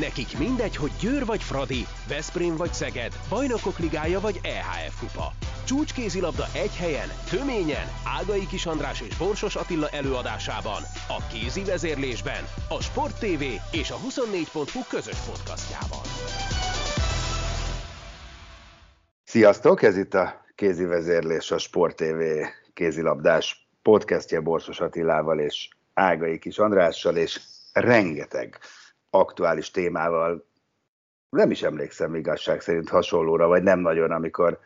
[0.00, 5.32] Nekik mindegy, hogy Győr vagy Fradi, Veszprém vagy Szeged, Bajnokok Ligája vagy EHF Kupa.
[5.64, 7.86] Csúcskézilabda egy helyen, töményen,
[8.18, 13.96] Ágai Kis András és Borsos Attila előadásában, a kézi vezérlésben, a Sport TV és a
[13.96, 16.04] 24.hu közös podcastjában.
[19.24, 22.22] Sziasztok, ez itt a kézi vezérlés, a Sport TV
[22.72, 27.40] kézilabdás podcastje Borsos Attilával és Ágai Kis Andrással, és
[27.72, 28.58] rengeteg
[29.14, 30.46] aktuális témával
[31.28, 34.58] nem is emlékszem igazság szerint hasonlóra, vagy nem nagyon, amikor,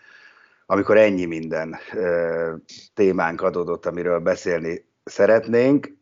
[0.67, 2.55] amikor ennyi minden ö,
[2.95, 5.97] témánk adódott, amiről beszélni szeretnénk.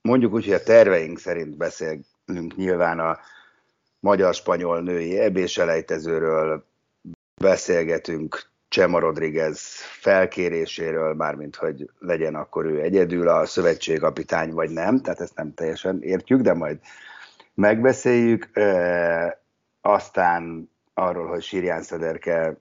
[0.00, 3.18] Mondjuk úgy, hogy a terveink szerint beszélünk nyilván a
[4.00, 6.64] magyar-spanyol női ebéselejtezőről,
[7.40, 9.60] beszélgetünk Csema Rodriguez
[10.00, 16.02] felkéréséről, mármint hogy legyen akkor ő egyedül a szövetségkapitány, vagy nem, tehát ezt nem teljesen
[16.02, 16.78] értjük, de majd
[17.54, 18.50] megbeszéljük.
[19.80, 22.56] Aztán arról, hogy Sirján Szederke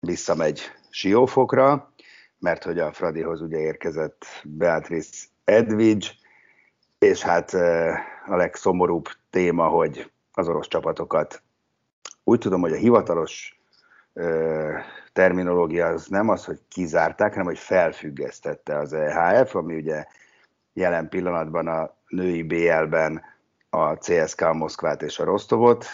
[0.00, 1.92] visszamegy Siófokra,
[2.38, 6.06] mert hogy a Fradihoz ugye érkezett Beatrice Edvidge,
[6.98, 7.54] és hát
[8.26, 11.42] a legszomorúbb téma, hogy az orosz csapatokat
[12.24, 13.60] úgy tudom, hogy a hivatalos
[15.12, 20.04] terminológia az nem az, hogy kizárták, hanem hogy felfüggesztette az EHF, ami ugye
[20.72, 23.22] jelen pillanatban a női BL-ben
[23.70, 25.86] a CSK Moszkvát és a Rostovot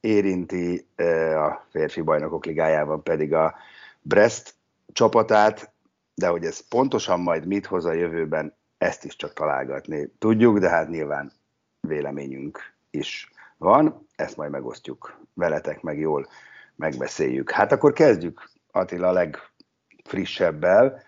[0.00, 0.88] érinti,
[1.36, 3.54] a férfi bajnokok ligájában pedig a
[4.00, 4.54] Brest
[4.92, 5.72] csapatát,
[6.14, 10.68] de hogy ez pontosan majd mit hoz a jövőben, ezt is csak találgatni tudjuk, de
[10.68, 11.32] hát nyilván
[11.80, 16.26] véleményünk is van, ezt majd megosztjuk veletek, meg jól
[16.76, 17.50] megbeszéljük.
[17.50, 21.02] Hát akkor kezdjük Attila a legfrissebbel,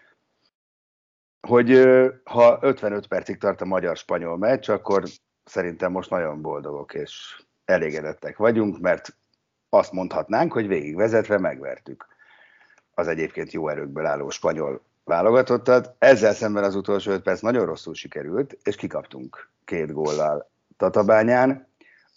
[1.49, 1.83] hogy
[2.25, 5.05] ha 55 percig tart a magyar-spanyol meccs, akkor
[5.47, 9.17] szerintem most nagyon boldogok és elégedettek vagyunk, mert
[9.69, 12.07] azt mondhatnánk, hogy végigvezetve megvertük
[12.95, 15.95] az egyébként jó erőkből álló spanyol válogatottat.
[15.99, 21.69] Ezzel szemben az utolsó öt perc nagyon rosszul sikerült, és kikaptunk két góllal Tatabányán.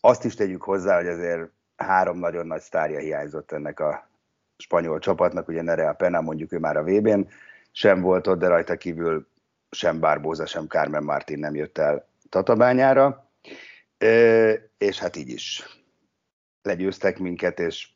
[0.02, 4.10] Azt is tegyük hozzá, hogy azért három nagyon nagy sztárja hiányzott ennek a
[4.58, 7.22] spanyol csapatnak, ugye Nerea Pena mondjuk ő már a VB-n
[7.72, 9.28] sem volt ott, de rajta kívül
[9.72, 13.29] sem Barbóza, sem Carmen Martin nem jött el Tatabányára,
[14.78, 15.64] és hát így is
[16.62, 17.88] legyőztek minket, és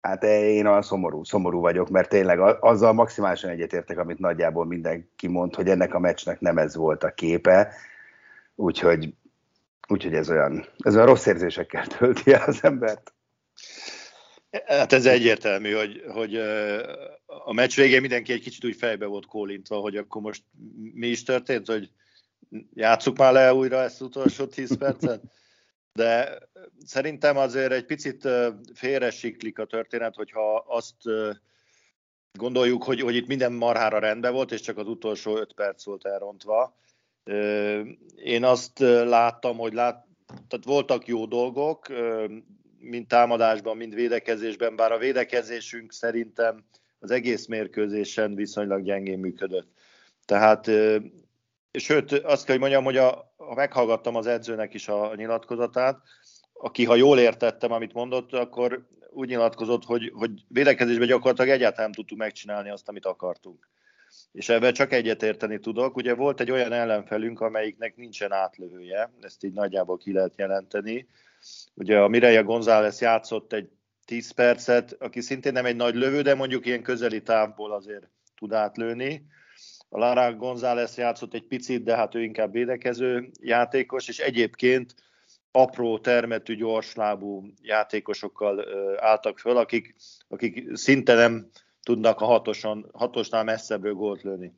[0.00, 5.54] hát én olyan szomorú, szomorú vagyok, mert tényleg azzal maximálisan egyetértek, amit nagyjából mindenki mond,
[5.54, 7.74] hogy ennek a meccsnek nem ez volt a képe,
[8.54, 9.14] úgyhogy,
[9.88, 13.12] úgyhogy ez olyan, ez olyan rossz érzésekkel tölti az embert.
[14.66, 16.36] Hát ez egyértelmű, hogy, hogy
[17.26, 20.42] a meccs végén mindenki egy kicsit úgy fejbe volt kólintva, hogy akkor most
[20.94, 21.90] mi is történt, hogy
[22.74, 25.22] játsszuk már le újra ezt utolsó 10 percet.
[25.92, 26.38] De
[26.84, 28.28] szerintem azért egy picit
[28.74, 30.96] félre siklik a történet, hogyha azt
[32.38, 36.06] gondoljuk, hogy, hogy itt minden marhára rendben volt, és csak az utolsó 5 perc volt
[36.06, 36.76] elrontva.
[38.16, 40.06] Én azt láttam, hogy lát,
[40.48, 41.86] tehát voltak jó dolgok,
[42.78, 46.64] mind támadásban, mind védekezésben, bár a védekezésünk szerintem
[46.98, 49.68] az egész mérkőzésen viszonylag gyengén működött.
[50.24, 50.70] Tehát
[51.78, 56.00] sőt, azt kell, hogy mondjam, hogy a, ha meghallgattam az edzőnek is a nyilatkozatát,
[56.52, 61.92] aki, ha jól értettem, amit mondott, akkor úgy nyilatkozott, hogy, hogy védekezésben gyakorlatilag egyáltalán nem
[61.92, 63.68] tudtuk megcsinálni azt, amit akartunk.
[64.32, 65.96] És ebben csak egyet érteni tudok.
[65.96, 71.08] Ugye volt egy olyan ellenfelünk, amelyiknek nincsen átlövője, ezt így nagyjából ki lehet jelenteni.
[71.74, 73.68] Ugye a Mireia González játszott egy
[74.04, 78.52] 10 percet, aki szintén nem egy nagy lövő, de mondjuk ilyen közeli távból azért tud
[78.52, 79.26] átlőni.
[79.94, 84.94] A Lara González játszott egy picit, de hát ő inkább védekező játékos, és egyébként
[85.50, 88.64] apró termetű, gyorslábú játékosokkal
[89.00, 89.94] álltak föl, akik,
[90.28, 91.50] akik szinte nem
[91.82, 94.52] tudnak a hatoson, hatosnál messzebbről gólt lőni.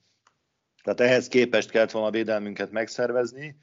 [0.82, 3.56] Tehát ehhez képest kellett volna a védelmünket megszervezni,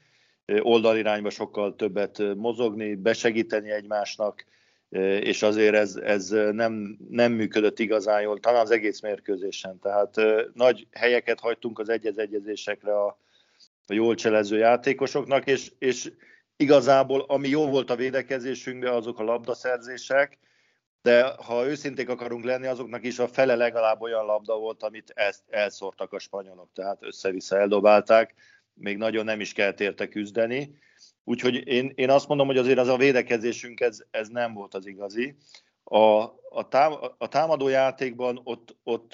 [0.58, 4.44] oldalirányba sokkal többet mozogni, besegíteni egymásnak,
[5.20, 9.78] és azért ez, ez nem, nem működött igazán jól, talán az egész mérkőzésen.
[9.78, 10.14] Tehát
[10.52, 13.18] nagy helyeket hagytunk az egyez-egyezésekre a,
[13.86, 16.12] a jól cselező játékosoknak, és, és
[16.56, 20.38] igazából ami jó volt a védekezésünkben, azok a labdaszerzések,
[21.02, 25.42] de ha őszinték akarunk lenni, azoknak is a fele legalább olyan labda volt, amit ezt
[25.50, 28.34] elszórtak a spanyolok, tehát össze-vissza eldobálták,
[28.74, 30.78] még nagyon nem is kellett érte küzdeni.
[31.24, 34.86] Úgyhogy én, én azt mondom, hogy azért az a védekezésünk ez, ez nem volt az
[34.86, 35.36] igazi.
[35.84, 35.98] A,
[36.50, 39.12] a, tám, a támadó játékban ott, ott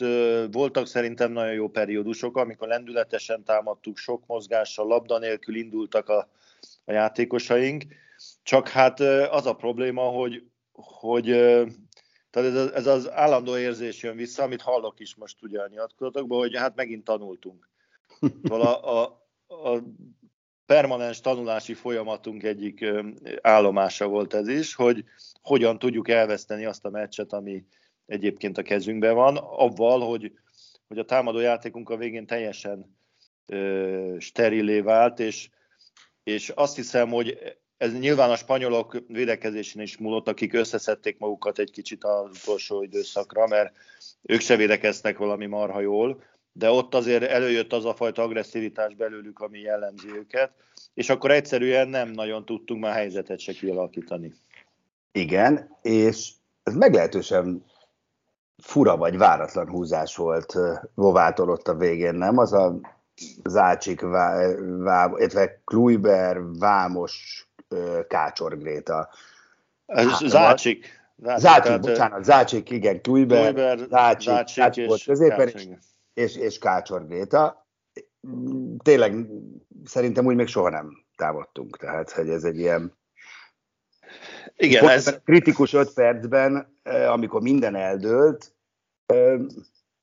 [0.50, 6.28] voltak szerintem nagyon jó periódusok, amikor lendületesen támadtuk, sok mozgással, labda nélkül indultak a,
[6.84, 7.84] a játékosaink,
[8.42, 11.24] csak hát az a probléma, hogy, hogy
[12.30, 16.38] tehát ez, ez az állandó érzés jön vissza, amit hallok is most ugye a nyilatkozatokban,
[16.38, 17.68] hogy hát megint tanultunk.
[18.42, 19.02] Szóval a, a,
[19.68, 19.82] a
[20.70, 22.84] permanens tanulási folyamatunk egyik
[23.40, 25.04] állomása volt ez is, hogy
[25.42, 27.64] hogyan tudjuk elveszteni azt a meccset, ami
[28.06, 30.32] egyébként a kezünkben van, avval, hogy,
[30.88, 32.96] hogy a támadó játékunk a végén teljesen
[33.46, 35.48] ö, sterilé vált, és,
[36.22, 37.38] és azt hiszem, hogy
[37.76, 43.46] ez nyilván a spanyolok védekezésén is múlott, akik összeszedték magukat egy kicsit az utolsó időszakra,
[43.46, 43.72] mert
[44.22, 46.22] ők se védekeztek valami marha jól,
[46.60, 50.52] de ott azért előjött az a fajta agresszivitás belőlük, ami jellemzi őket,
[50.94, 54.34] és akkor egyszerűen nem nagyon tudtunk már helyzetet se kialakítani.
[55.12, 56.30] Igen, és
[56.62, 57.64] ez meglehetősen
[58.62, 60.58] fura vagy váratlan húzás volt
[60.94, 62.38] Vovától ott a végén, nem?
[62.38, 62.80] Az a
[63.44, 67.46] Zácsik, Vá, Vá, illetve Kluiber, Vámos,
[68.08, 69.08] Kácsor Gréta.
[70.26, 70.98] Zácsik.
[71.22, 75.68] Zácsik, Zácsik bocsánat, Zácsik, igen, Kluiber, Kluiber Zácsik, Zácsik, Zácsik volt középen, és,
[76.14, 77.68] és, és Kácsor Gréta.
[78.82, 79.26] Tényleg
[79.84, 82.98] szerintem úgy még soha nem támadtunk, tehát hogy ez egy ilyen
[84.56, 85.20] igen, ez...
[85.24, 88.54] kritikus öt percben, amikor minden eldőlt,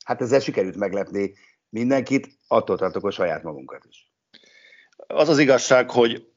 [0.05, 1.33] hát ezzel sikerült meglepni
[1.69, 4.11] mindenkit, attól tartok a saját magunkat is.
[5.07, 6.27] Az az igazság, hogy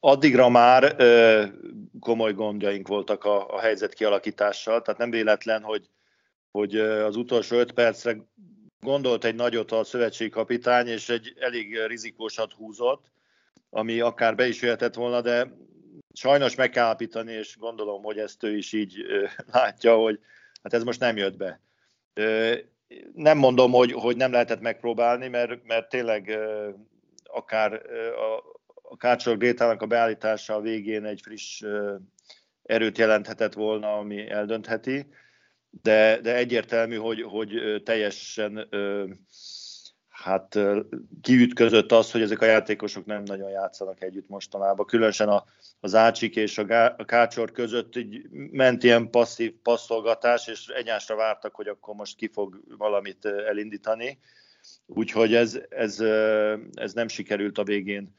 [0.00, 1.44] addigra már ö,
[2.00, 5.90] komoly gondjaink voltak a, a helyzet kialakítással, tehát nem véletlen, hogy,
[6.50, 8.16] hogy az utolsó öt percre
[8.86, 13.10] gondolt egy nagyot a szövetségi kapitány, és egy elég rizikósat húzott,
[13.70, 15.52] ami akár be is jöhetett volna, de
[16.12, 18.96] sajnos meg kell állapítani, és gondolom, hogy ezt ő is így
[19.52, 20.20] látja, hogy
[20.62, 21.60] hát ez most nem jött be.
[23.14, 26.38] Nem mondom, hogy, hogy nem lehetett megpróbálni, mert, mert tényleg
[27.24, 27.72] akár
[28.12, 28.36] a,
[28.82, 31.62] a Kácsor Grétának a beállítása a végén egy friss
[32.62, 35.06] erőt jelenthetett volna, ami eldöntheti,
[35.82, 38.68] de, de egyértelmű, hogy, hogy teljesen
[40.08, 40.58] hát
[41.20, 44.86] kiütközött az, hogy ezek a játékosok nem nagyon játszanak együtt mostanában.
[44.86, 45.44] Különösen a,
[45.80, 51.16] az Ácsik és a, Gá, a Kácsor között így ment ilyen passzív passzolgatás, és egyásra
[51.16, 54.18] vártak, hogy akkor most ki fog valamit elindítani.
[54.86, 56.00] Úgyhogy ez, ez,
[56.74, 58.14] ez nem sikerült a végén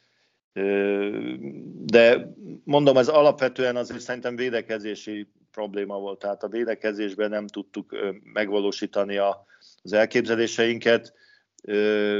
[1.85, 2.33] de
[2.63, 5.27] mondom, ez alapvetően azért szerintem védekezési
[5.57, 11.13] probléma volt, tehát a védekezésben nem tudtuk megvalósítani az elképzeléseinket.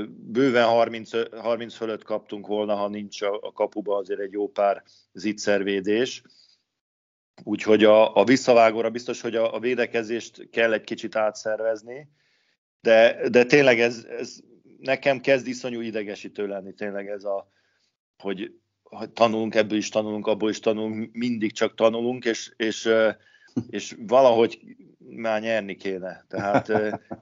[0.08, 6.24] Bőven 30, 30 fölött kaptunk volna, ha nincs a kapuba azért egy jó pár zicservédés.
[7.44, 12.10] Úgyhogy a, a visszavágóra biztos, hogy a, a védekezést kell egy kicsit átszervezni,
[12.82, 14.40] de, de tényleg ez, ez
[14.80, 17.52] nekem kezd iszonyú idegesítő lenni tényleg ez a,
[18.18, 18.60] hogy
[19.14, 22.90] tanulunk, ebből is tanulunk, abból is tanulunk, mindig csak tanulunk, és, és,
[23.70, 24.60] és valahogy
[25.10, 26.26] már nyerni kéne.
[26.28, 26.72] Tehát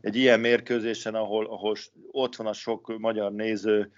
[0.02, 1.76] egy ilyen mérkőzésen, ahol, ahol
[2.12, 3.92] ott van a sok magyar néző,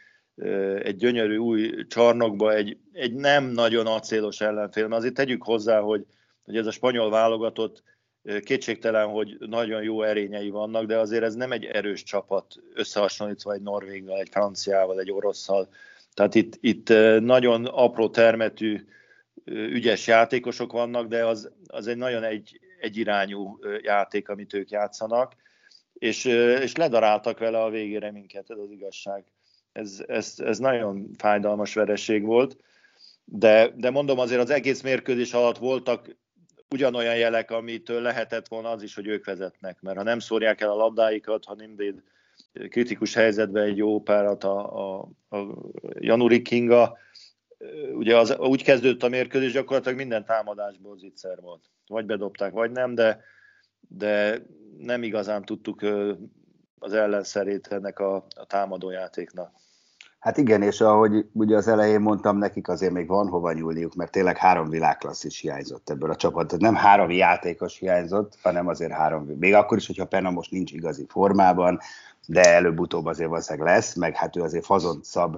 [0.83, 6.05] egy gyönyörű új csarnokba, egy, egy nem nagyon acélos ellenfél, mert azért tegyük hozzá, hogy,
[6.43, 7.83] hogy ez a spanyol válogatott
[8.43, 13.61] kétségtelen, hogy nagyon jó erényei vannak, de azért ez nem egy erős csapat összehasonlítva egy
[13.61, 15.69] norvéggal, egy franciával, egy orosszal.
[16.17, 18.85] Tehát itt, itt nagyon apró termetű,
[19.45, 25.35] ügyes játékosok vannak, de az, az egy nagyon egy, egyirányú játék, amit ők játszanak,
[25.93, 26.25] és,
[26.61, 29.23] és ledaráltak vele a végére minket, ez az igazság.
[29.71, 32.57] Ez, ez, ez nagyon fájdalmas vereség volt,
[33.25, 36.15] de, de mondom azért az egész mérkőzés alatt voltak
[36.69, 40.71] ugyanolyan jelek, amitől lehetett volna az is, hogy ők vezetnek, mert ha nem szórják el
[40.71, 42.01] a labdáikat, ha nem véd
[42.69, 45.37] kritikus helyzetben egy jó párat a, a, a
[45.99, 46.97] Januri Kinga.
[47.93, 51.63] Ugye az, úgy kezdődött a mérkőzés, gyakorlatilag minden támadásból zicser volt.
[51.87, 53.21] Vagy bedobták, vagy nem, de,
[53.79, 54.41] de
[54.77, 55.81] nem igazán tudtuk
[56.79, 59.51] az ellenszerét ennek a, a támadójátéknak.
[60.19, 64.11] Hát igen, és ahogy ugye az elején mondtam, nekik azért még van hova nyúlniuk, mert
[64.11, 66.57] tényleg három világklasszis hiányzott ebből a csapatból.
[66.59, 69.25] Nem három játékos hiányzott, hanem azért három.
[69.25, 71.79] Még akkor is, hogyha Penna most nincs igazi formában,
[72.27, 74.67] de előbb-utóbb azért valószínűleg lesz, meg hát ő azért
[75.01, 75.37] szab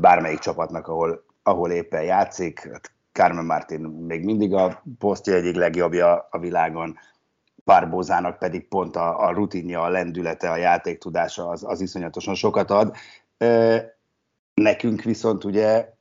[0.00, 2.68] bármelyik csapatnak, ahol, ahol éppen játszik.
[2.72, 6.98] Hát Carmen Martin még mindig a posztja egyik legjobbja a világon,
[7.64, 12.96] Barbózának pedig pont a, a rutinja, a lendülete, a játéktudása az, az iszonyatosan sokat ad.
[14.54, 15.92] Nekünk viszont ugye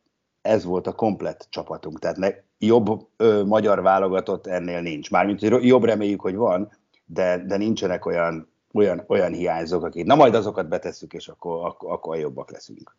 [0.41, 5.11] ez volt a komplett csapatunk, tehát ne, jobb ö, magyar válogatott ennél nincs.
[5.11, 6.71] Mármint jobb reméljük, hogy van,
[7.05, 11.91] de, de nincsenek olyan olyan, olyan hiányzók, akik, na majd azokat betesszük, és akkor, akkor,
[11.91, 12.95] akkor jobbak leszünk.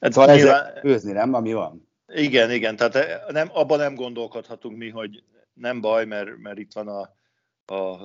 [0.00, 0.64] Hát szóval nyilván...
[0.64, 1.88] ezzel főzni, nem, ami van?
[2.06, 5.22] Igen, igen, tehát nem, abban nem gondolkodhatunk mi, hogy
[5.54, 7.00] nem baj, mert, mert itt van a,
[7.74, 7.98] a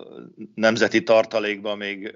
[0.56, 2.16] nemzeti tartalékban még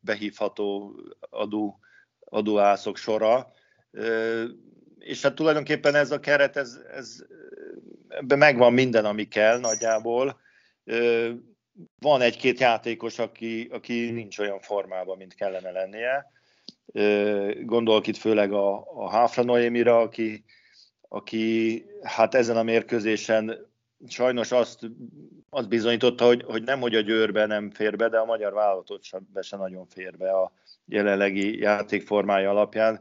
[0.00, 0.94] behívható
[1.30, 1.78] adó,
[2.28, 3.52] adóászok sora.
[4.98, 7.24] És hát tulajdonképpen ez a keret, ez, ez,
[8.08, 10.40] ebben megvan minden, ami kell nagyjából.
[11.98, 16.30] Van egy-két játékos, aki, aki nincs olyan formában, mint kellene lennie.
[17.64, 20.44] Gondolok itt főleg a, a Háfra Noémira, aki,
[21.08, 23.66] aki hát ezen a mérkőzésen
[24.08, 24.78] sajnos azt,
[25.50, 29.02] azt bizonyította, hogy, hogy nem, hogy a Győrbe nem fér be, de a magyar vállalatot
[29.02, 30.52] sem, be se nagyon fér be a
[30.86, 33.00] jelenlegi játékformája alapján.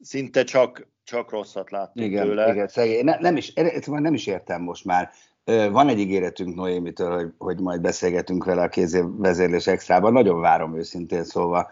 [0.00, 2.52] Szinte csak, csak rosszat láttunk igen, tőle.
[2.52, 3.04] Igen, szegény.
[3.04, 3.52] Ne, nem, is,
[3.86, 5.10] nem is értem most már.
[5.44, 10.12] Van egy ígéretünk Noémitől, hogy, hogy majd beszélgetünk vele a kézvezérlés extrában.
[10.12, 11.70] Nagyon várom őszintén szóval,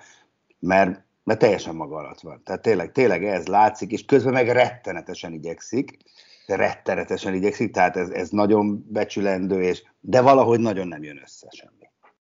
[0.58, 2.42] mert, mert teljesen maga alatt van.
[2.44, 5.98] Tehát tényleg, tényleg ez látszik, és közben meg rettenetesen igyekszik
[6.56, 11.77] rettenetesen igyekszik, tehát ez, ez nagyon becsülendő, és, de valahogy nagyon nem jön össze semmi.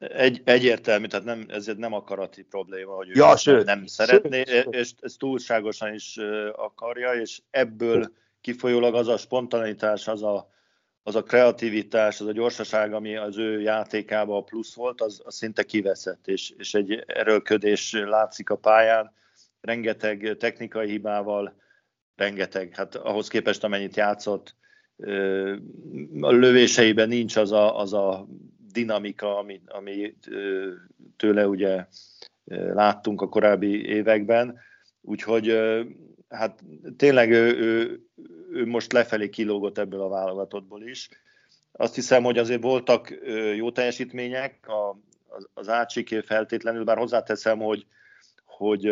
[0.09, 4.73] Egy, egyértelmű, tehát nem, ez nem akarati probléma, hogy ja, ő sőt, nem szeretné, sőt,
[4.73, 6.17] és ez túlságosan is
[6.55, 10.49] akarja, és ebből kifolyólag az a spontanitás, az a,
[11.03, 15.35] az a kreativitás, az a gyorsaság, ami az ő játékában a plusz volt, az, az
[15.35, 19.13] szinte kiveszett, és, és egy erőlködés látszik a pályán,
[19.61, 21.55] rengeteg technikai hibával,
[22.15, 24.55] rengeteg, hát ahhoz képest amennyit játszott,
[26.21, 28.27] a lövéseiben nincs az a, az a
[28.73, 30.15] dinamika, ami, ami
[31.17, 31.85] tőle ugye
[32.73, 34.59] láttunk a korábbi években,
[35.01, 35.59] úgyhogy
[36.29, 36.63] hát
[36.97, 38.01] tényleg ő, ő,
[38.51, 41.09] ő most lefelé kilógott ebből a válogatottból is.
[41.71, 43.13] Azt hiszem, hogy azért voltak
[43.55, 44.99] jó teljesítmények, a,
[45.53, 47.85] az Ácsiké feltétlenül, bár hozzáteszem, hogy,
[48.45, 48.83] hogy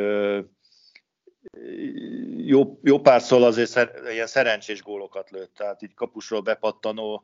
[2.38, 7.24] jó, jó párszor azért szer, ilyen szerencsés gólokat lőtt, tehát így kapusról bepattanó,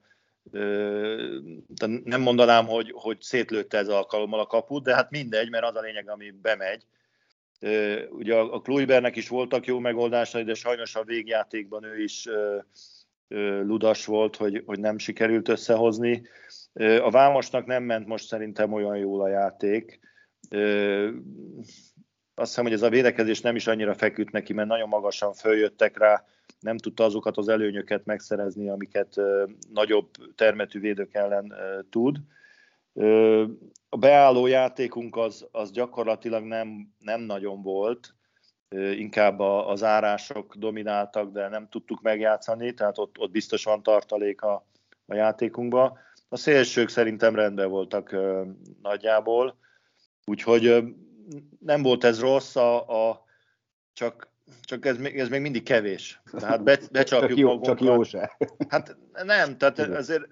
[1.67, 5.75] de nem mondanám, hogy, hogy szétlőtte ez alkalommal a kaput, de hát mindegy, mert az
[5.75, 6.85] a lényeg, ami bemegy.
[8.09, 12.27] Ugye a Kluibernek is voltak jó megoldásai, de sajnos a végjátékban ő is
[13.63, 16.27] ludas volt, hogy, hogy nem sikerült összehozni.
[17.01, 19.99] A Vámosnak nem ment most szerintem olyan jól a játék
[22.39, 25.97] azt hiszem, hogy ez a védekezés nem is annyira feküdt neki, mert nagyon magasan följöttek
[25.97, 26.23] rá,
[26.59, 29.15] nem tudta azokat az előnyöket megszerezni, amiket
[29.73, 31.53] nagyobb termetű védők ellen
[31.89, 32.17] tud.
[33.89, 38.15] A beálló játékunk az, az gyakorlatilag nem, nem nagyon volt,
[38.75, 44.41] inkább a, az árások domináltak, de nem tudtuk megjátszani, tehát ott, ott biztos van tartalék
[44.41, 44.65] a,
[45.05, 45.97] a játékunkba.
[46.29, 48.15] A szélsők szerintem rendben voltak
[48.81, 49.57] nagyjából,
[50.25, 50.83] úgyhogy
[51.59, 53.25] nem volt ez rossz, a, a,
[53.93, 54.29] csak,
[54.61, 56.21] csak ez, ez még mindig kevés.
[56.31, 57.77] Tehát be, becsapjuk csak jó, magunkat.
[57.77, 58.37] Csak jó se.
[58.69, 60.27] Hát nem, tehát ezért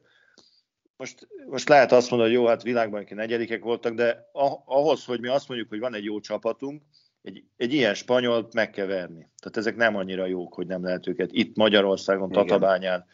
[0.97, 4.29] most, most lehet azt mondani, hogy jó, hát világban negyedikek voltak, de
[4.65, 6.81] ahhoz, hogy mi azt mondjuk, hogy van egy jó csapatunk,
[7.21, 9.29] egy, egy ilyen spanyolt meg kell verni.
[9.37, 12.45] Tehát ezek nem annyira jók, hogy nem lehet őket itt Magyarországon, Igen.
[12.45, 13.05] Tatabányán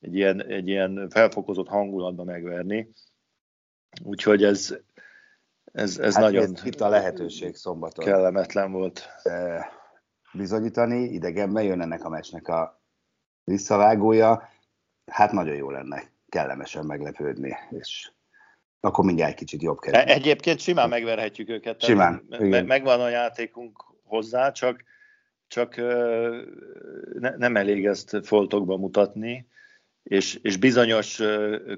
[0.00, 2.92] egy ilyen, egy ilyen felfokozott hangulatban megverni.
[4.04, 4.76] Úgyhogy ez,
[5.72, 8.04] ez, ez hát nagyon itt a lehetőség szombaton.
[8.04, 9.08] Kellemetlen volt.
[10.32, 12.82] Bizonyítani, idegenben jön ennek a meccsnek a
[13.44, 14.48] visszavágója,
[15.06, 18.10] hát nagyon jó lenne kellemesen meglepődni, és
[18.80, 20.00] akkor mindjárt egy kicsit jobb kerül.
[20.00, 21.82] E, egyébként simán megverhetjük őket.
[21.82, 22.26] Simán.
[22.28, 24.84] Me- megvan a játékunk hozzá, csak,
[25.46, 25.76] csak
[27.18, 29.48] ne, nem elég ezt foltokba mutatni,
[30.02, 31.20] és, és bizonyos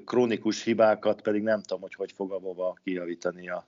[0.05, 3.67] krónikus hibákat pedig nem tudom, hogy hogy fog a Vova kijavítani a,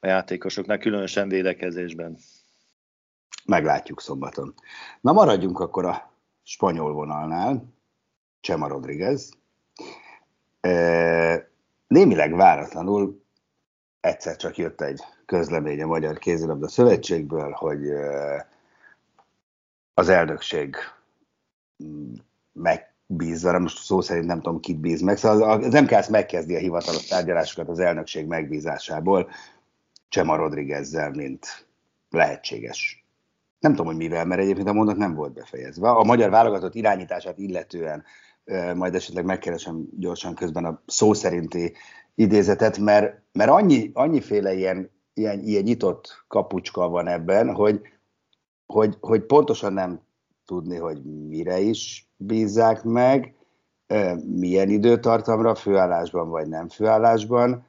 [0.00, 2.18] a játékosoknál, különösen védekezésben.
[3.50, 4.54] Meglátjuk szombaton.
[5.00, 7.64] Na maradjunk akkor a spanyol vonalnál,
[8.40, 9.30] Csema Rodriguez.
[11.86, 13.22] Némileg váratlanul
[14.00, 17.90] egyszer csak jött egy közlemény a Magyar Kézilabda Szövetségből, hogy
[19.94, 20.76] az elnökség
[22.52, 27.06] megbízza, most szó szerint nem tudom, kit bíz meg, szóval az MKS megkezdi a hivatalos
[27.06, 29.30] tárgyalásokat az elnökség megbízásából,
[30.08, 31.66] Csema Rodriguezzel, mint
[32.10, 32.99] lehetséges.
[33.60, 35.90] Nem tudom, hogy mivel, mert egyébként a mondat nem volt befejezve.
[35.90, 38.04] A magyar válogatott irányítását illetően
[38.74, 41.72] majd esetleg megkeresem gyorsan közben a szó szerinti
[42.14, 47.80] idézetet, mert, mert annyi, annyiféle ilyen, ilyen, ilyen nyitott kapucska van ebben, hogy,
[48.66, 50.00] hogy, hogy pontosan nem
[50.44, 53.34] tudni, hogy mire is bízzák meg,
[54.24, 57.66] milyen időtartamra, főállásban vagy nem főállásban,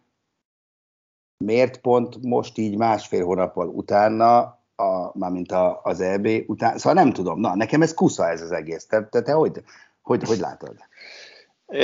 [1.37, 7.13] miért pont most így másfél hónappal utána a, mármint a, az EB után, szóval nem
[7.13, 9.61] tudom, na, nekem ez kusza ez az egész, te, te, te hogy,
[10.01, 10.75] hogy, hogy látod?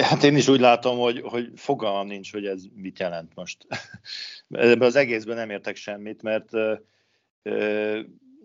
[0.01, 3.68] Hát én is úgy látom, hogy, hogy fogalmam nincs, hogy ez mit jelent most.
[4.50, 6.50] Ebben az egészben nem értek semmit, mert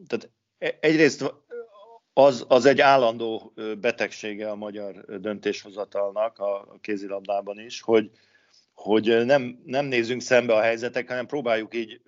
[0.07, 1.35] tehát e, egyrészt
[2.13, 8.11] az, az egy állandó betegsége a magyar döntéshozatalnak a kézilabdában is, hogy,
[8.75, 12.01] hogy nem, nem nézzünk szembe a helyzetek, hanem próbáljuk így,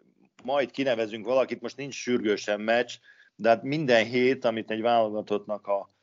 [0.44, 2.92] majd kinevezünk valakit, most nincs sürgősen meccs,
[3.36, 5.94] de hát minden hét, amit egy válogatottnak a,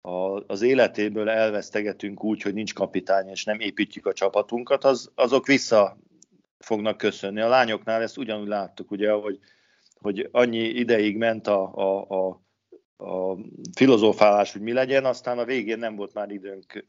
[0.00, 5.46] a, az életéből elvesztegetünk úgy, hogy nincs kapitány, és nem építjük a csapatunkat, az, azok
[5.46, 5.96] vissza
[6.58, 7.40] fognak köszönni.
[7.40, 9.38] A lányoknál ezt ugyanúgy láttuk, ugye, hogy,
[10.00, 12.42] hogy annyi ideig ment a, a, a,
[13.04, 13.38] a
[13.74, 16.86] filozófálás, hogy mi legyen, aztán a végén nem volt már időnk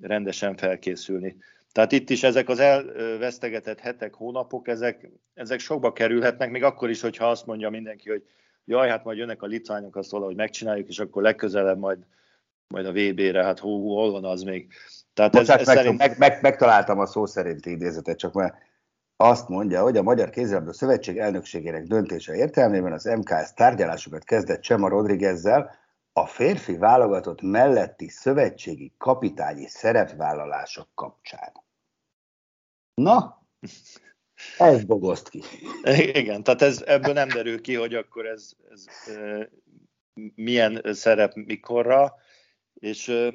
[0.00, 1.36] rendesen felkészülni.
[1.76, 7.00] Tehát itt is ezek az elvesztegetett hetek, hónapok, ezek, ezek sokba kerülhetnek, még akkor is,
[7.00, 8.22] hogyha azt mondja mindenki, hogy
[8.64, 11.98] jaj, hát majd jönnek a litványok, azt valahogy megcsináljuk, és akkor legközelebb majd,
[12.68, 14.72] majd a VB-re, hát hú, hol van az még.
[15.14, 15.98] Tehát ez, ez meg, szerint...
[15.98, 18.54] meg, meg, megtaláltam a szó szerinti idézetet, csak mert
[19.16, 24.88] azt mondja, hogy a Magyar Kézilabda Szövetség elnökségének döntése értelmében az MKS tárgyalásokat kezdett Csema
[24.88, 25.74] Rodriguezzel
[26.12, 31.64] a férfi válogatott melletti szövetségi kapitányi szerepvállalások kapcsán.
[33.02, 33.46] Na,
[34.58, 35.42] ez bogozt ki.
[36.20, 39.50] Igen, tehát ez, ebből nem derül ki, hogy akkor ez, ez e,
[40.34, 42.14] milyen szerep mikorra,
[42.74, 43.34] és e,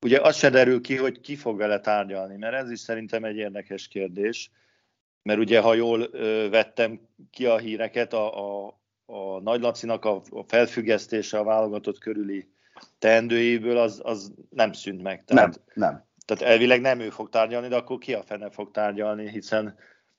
[0.00, 3.36] ugye az se derül ki, hogy ki fog vele tárgyalni, mert ez is szerintem egy
[3.36, 4.50] érdekes kérdés,
[5.22, 10.22] mert ugye, ha jól e, vettem ki a híreket, a, a, a Nagy Lacinak a,
[10.30, 12.48] a felfüggesztése a válogatott körüli
[12.98, 15.24] teendőjéből az, az nem szűnt meg.
[15.24, 18.70] Tehát, nem, nem tehát elvileg nem ő fog tárgyalni, de akkor ki a fene fog
[18.70, 19.78] tárgyalni, hiszen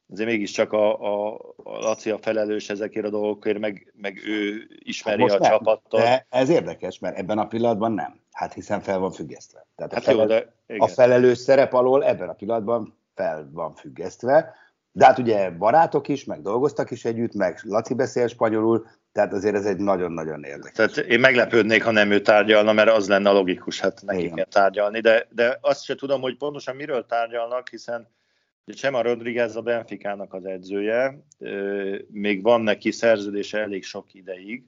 [0.09, 1.33] azért mégiscsak a, a,
[1.63, 6.01] a Laci a felelős ezekért a dolgokért, meg, meg ő ismeri hát a nem, csapattal.
[6.01, 8.19] De ez érdekes, mert ebben a pillanatban nem.
[8.31, 9.67] Hát hiszen fel van függesztve.
[9.75, 10.81] Tehát hát a, felel, jó, de, igen.
[10.81, 14.53] a felelős szerep alól ebben a pillanatban fel van függesztve.
[14.91, 19.55] De hát ugye barátok is, meg dolgoztak is együtt, meg Laci beszél spanyolul, tehát azért
[19.55, 20.75] ez egy nagyon-nagyon érdekes.
[20.75, 24.99] Tehát én meglepődnék, ha nem ő tárgyalna, mert az lenne logikus, hát neki kell tárgyalni,
[24.99, 28.15] de, de azt se tudom, hogy pontosan miről tárgyalnak, hiszen
[28.65, 31.25] Csema Rodriguez a Benficának az edzője,
[32.07, 34.63] még van neki szerződése elég sok ideig,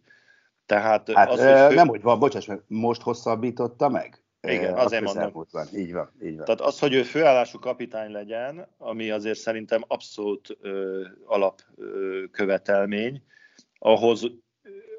[0.66, 1.76] tehát hát, az, hogy fő...
[1.76, 4.24] nem úgy van, bocsáss meg, most hosszabbította meg?
[4.42, 5.46] Igen, azért mondom.
[5.52, 5.68] Van.
[5.76, 6.46] Így van, így van.
[6.46, 13.24] Tehát az, hogy ő főállású kapitány legyen, ami azért szerintem abszolút ö, alapkövetelmény,
[13.80, 14.26] ahhoz,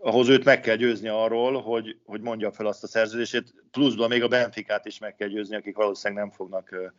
[0.03, 4.23] ahhoz őt meg kell győzni arról, hogy, hogy mondja fel azt a szerződését, pluszban még
[4.23, 6.93] a Benficát is meg kell győzni, akik valószínűleg nem fognak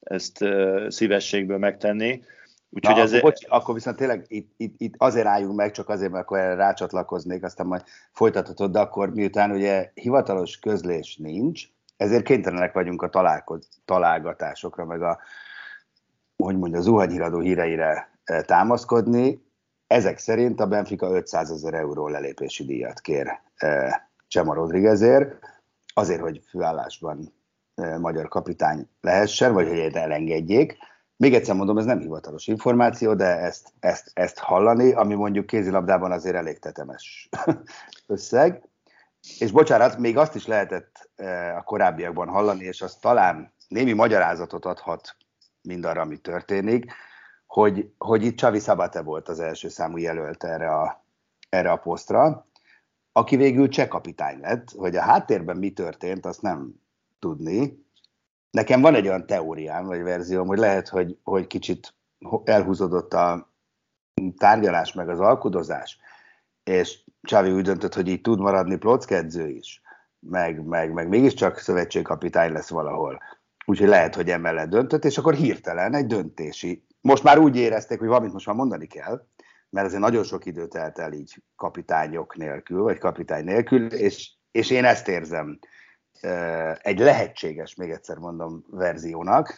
[0.00, 0.44] ezt
[0.88, 2.22] szívességből megtenni.
[2.70, 3.12] Úgyhogy Na, ez...
[3.12, 6.38] akkor, bocs, akkor viszont tényleg itt, itt, itt azért álljunk meg, csak azért, mert akkor
[6.38, 13.02] erre rácsatlakoznék, aztán majd folytathatod, de akkor miután ugye hivatalos közlés nincs, ezért kénytelenek vagyunk
[13.02, 15.18] a találkoz, találgatásokra, meg a,
[16.36, 18.10] hogy mondja, zuhanyhíradó híreire
[18.46, 19.44] támaszkodni.
[19.86, 25.38] Ezek szerint a Benfica 500 ezer euró lelépési díjat kér e, Csema Rodriguezért,
[25.94, 27.32] azért, hogy főállásban
[27.74, 30.76] e, magyar kapitány lehessen, vagy hogy elengedjék.
[31.16, 36.12] Még egyszer mondom, ez nem hivatalos információ, de ezt, ezt, ezt hallani, ami mondjuk kézilabdában
[36.12, 37.28] azért elég tetemes
[38.06, 38.62] összeg.
[39.38, 40.95] És bocsánat, még azt is lehetett
[41.56, 45.16] a korábbiakban hallani, és az talán némi magyarázatot adhat
[45.62, 46.92] mindarra, ami történik,
[47.46, 51.04] hogy, hogy itt Csavi Szabate volt az első számú jelölt erre a,
[51.48, 52.46] erre a posztra,
[53.12, 56.74] aki végül cseh kapitány lett, hogy a háttérben mi történt, azt nem
[57.18, 57.84] tudni.
[58.50, 61.94] Nekem van egy olyan teóriám, vagy verzióm, hogy lehet, hogy, hogy kicsit
[62.44, 63.52] elhúzódott a
[64.36, 65.98] tárgyalás, meg az alkudozás,
[66.64, 69.82] és Csavi úgy döntött, hogy így tud maradni plockedző is,
[70.28, 73.22] meg, meg, meg mégiscsak szövetségkapitány lesz valahol.
[73.64, 78.08] Úgyhogy lehet, hogy emellett döntött, és akkor hirtelen egy döntési most már úgy érezték, hogy
[78.08, 79.26] valamit most már mondani kell,
[79.70, 84.70] mert azért nagyon sok idő telt el így kapitányok nélkül, vagy kapitány nélkül, és, és
[84.70, 85.58] én ezt érzem
[86.82, 89.54] egy lehetséges, még egyszer mondom, verziónak,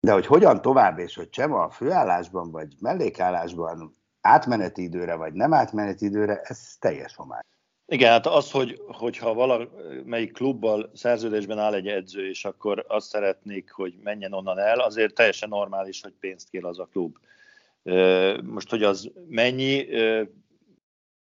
[0.00, 5.52] de hogy hogyan tovább, és hogy Csema a főállásban, vagy mellékállásban átmeneti időre, vagy nem
[5.52, 7.42] átmeneti időre, ez teljes homály.
[7.88, 13.70] Igen, hát az, hogy, hogyha valamelyik klubbal szerződésben áll egy edző, és akkor azt szeretnék,
[13.70, 17.16] hogy menjen onnan el, azért teljesen normális, hogy pénzt kér az a klub.
[18.42, 19.86] Most, hogy az mennyi,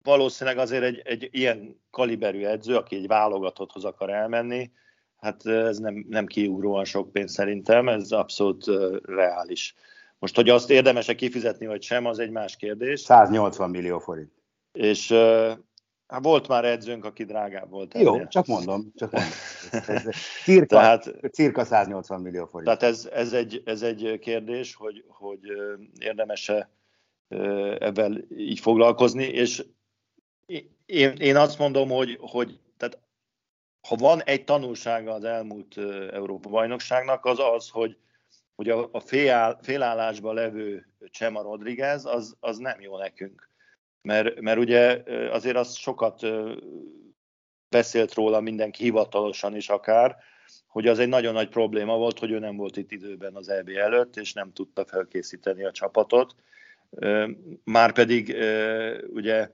[0.03, 4.71] valószínűleg azért egy, egy ilyen kaliberű edző, aki egy válogatotthoz akar elmenni,
[5.17, 8.65] hát ez nem, nem kiugróan sok pénz szerintem, ez abszolút
[9.03, 9.75] reális.
[10.19, 12.99] Most, hogy azt érdemes-e kifizetni, vagy sem, az egy más kérdés.
[12.99, 14.31] 180 millió forint.
[14.71, 15.15] És
[16.07, 17.93] hát volt már edzőnk, aki drágább volt.
[17.93, 18.27] Jó, ennél.
[18.27, 19.31] csak mondom, csak mondom.
[19.95, 20.03] Ez,
[20.43, 22.65] cirka, tehát, cirka 180 millió forint.
[22.65, 25.39] Tehát ez, ez, egy, ez egy kérdés, hogy, hogy
[25.99, 26.69] érdemese
[27.79, 29.65] ebben így foglalkozni, és
[30.85, 32.99] én, én azt mondom, hogy, hogy tehát,
[33.87, 35.77] ha van egy tanulsága az elmúlt
[36.11, 37.97] Európa bajnokságnak, az az, hogy,
[38.55, 43.49] hogy a, a féláll, félállásban levő Csema Rodriguez, az, az nem jó nekünk.
[44.01, 46.27] Mert, mert ugye azért az sokat
[47.69, 50.15] beszélt róla mindenki hivatalosan is akár,
[50.67, 53.69] hogy az egy nagyon nagy probléma volt, hogy ő nem volt itt időben az EB
[53.69, 56.35] előtt, és nem tudta felkészíteni a csapatot.
[57.63, 58.35] Márpedig
[59.09, 59.51] ugye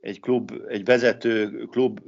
[0.00, 2.00] egy klub, egy vezető klub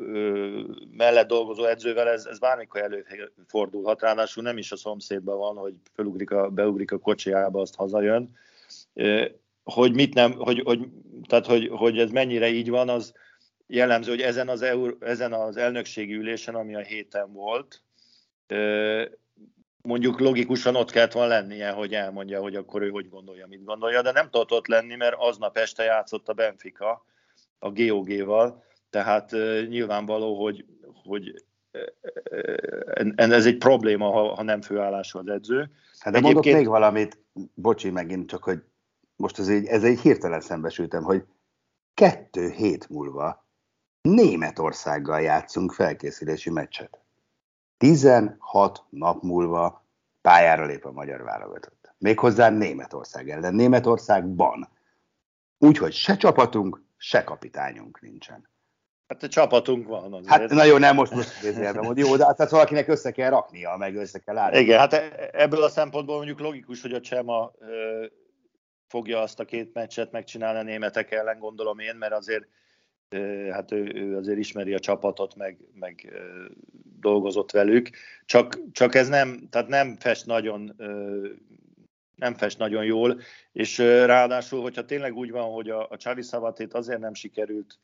[0.90, 6.30] mellett dolgozó edzővel ez, ez bármikor előfordulhat, ráadásul nem is a szomszédban van, hogy felugrik
[6.30, 8.36] a, beugrik a kocsiába, azt hazajön.
[9.62, 10.88] Hogy mit nem, hogy, hogy,
[11.28, 13.12] tehát hogy, hogy ez mennyire így van, az
[13.66, 17.82] jellemző, hogy ezen az, EU, ezen az elnökségi ülésen, ami a héten volt,
[19.82, 24.02] mondjuk logikusan ott kellett volna lennie, hogy elmondja, hogy akkor ő hogy gondolja, mit gondolja,
[24.02, 27.04] de nem tudott ott lenni, mert aznap este játszott a Benfica,
[27.58, 29.30] a GOG-val, tehát
[29.68, 30.64] nyilvánvaló, hogy,
[31.04, 31.44] hogy
[33.16, 35.70] ez egy probléma, ha, ha nem főállású az edző.
[35.98, 36.34] Hát de Egyébként...
[36.34, 37.18] mondok még valamit,
[37.54, 38.58] bocsi megint, csak hogy
[39.20, 41.24] most ez egy, ez egy hirtelen szembesültem, hogy
[41.94, 43.44] kettő hét múlva
[44.00, 46.98] Németországgal játszunk felkészülési meccset.
[47.76, 49.84] 16 nap múlva
[50.20, 51.94] pályára lép a magyar válogatott.
[51.98, 54.68] Méghozzá Németország ellen, Németországban.
[55.58, 58.48] Úgyhogy se csapatunk, se kapitányunk nincsen.
[59.06, 60.28] Hát a csapatunk van azért.
[60.28, 63.30] Hát na jó, nem most most kérdezem, hogy jó, de hát tehát valakinek össze kell
[63.30, 64.58] raknia, meg össze kell állni.
[64.58, 68.06] Igen, hát e- ebből a szempontból mondjuk logikus, hogy a Csema ö,
[68.90, 72.46] fogja azt a két meccset megcsinálni a németek ellen, gondolom én, mert azért
[73.50, 76.20] hát ő, ő azért ismeri a csapatot, meg, meg
[77.00, 77.90] dolgozott velük.
[78.24, 80.74] Csak, csak ez nem, tehát nem fest nagyon
[82.16, 83.20] nem fest nagyon jól,
[83.52, 87.78] és ráadásul, hogyha tényleg úgy van, hogy a, a Csavi Szavatét azért nem sikerült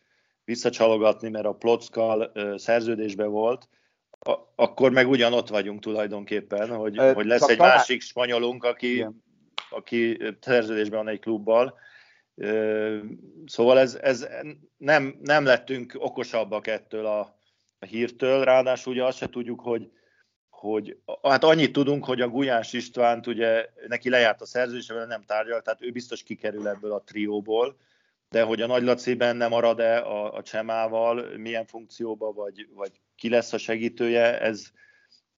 [0.45, 3.69] visszacsalogatni, mert a Plockal szerződésben volt,
[4.19, 7.77] a, akkor meg ugyanott vagyunk tulajdonképpen, hogy, Ö, hogy lesz egy talán...
[7.77, 9.07] másik spanyolunk, aki,
[9.77, 11.79] aki szerződésben van egy klubbal.
[13.47, 14.29] Szóval ez, ez
[14.77, 17.19] nem, nem lettünk okosabbak ettől a,
[17.79, 19.91] a hírtől, ráadásul ugye azt se tudjuk, hogy,
[20.51, 25.23] hogy hát annyit tudunk, hogy a Gulyás Istvánt ugye neki lejárt a szerződés, vele nem
[25.23, 27.77] tárgyal, tehát ő biztos kikerül ebből a trióból,
[28.29, 33.29] de hogy a Nagy Laci benne marad-e a, a Csemával, milyen funkcióba, vagy, vagy ki
[33.29, 34.67] lesz a segítője, ez,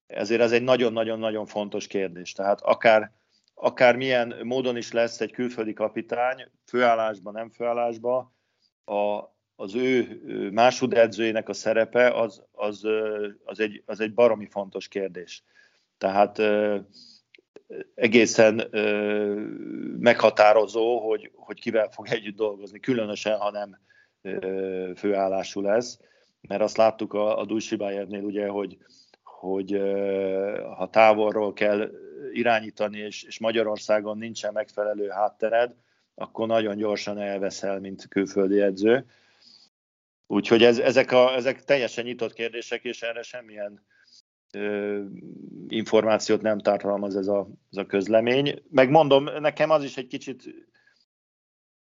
[0.07, 2.33] ezért ez egy nagyon-nagyon-nagyon fontos kérdés.
[2.33, 3.13] Tehát akár,
[3.61, 8.35] akár milyen módon is lesz egy külföldi kapitány, főállásban, nem főállásban,
[8.85, 9.23] a,
[9.57, 10.21] az ő
[10.53, 12.85] másodedzőjének a szerepe az, az,
[13.45, 15.45] az, egy, az egy baromi fontos kérdés.
[15.99, 16.43] Tehát
[17.95, 18.69] egészen
[19.99, 23.79] meghatározó, hogy, hogy kivel fog együtt dolgozni, különösen, ha nem
[24.97, 25.99] főállású lesz,
[26.41, 28.79] mert azt láttuk a, a Dulci Bayernnél, ugye, hogy,
[29.39, 29.81] hogy
[30.77, 31.91] ha távolról kell
[32.33, 35.75] irányítani, és, és Magyarországon nincsen megfelelő háttered,
[36.15, 39.07] akkor nagyon gyorsan elveszel, mint külföldi edző.
[40.27, 43.87] Úgyhogy ez, ezek, a, ezek teljesen nyitott kérdések, és erre semmilyen
[44.53, 45.01] ö,
[45.69, 48.63] információt nem tartalmaz ez a, ez a közlemény.
[48.71, 50.55] Megmondom, nekem az is egy kicsit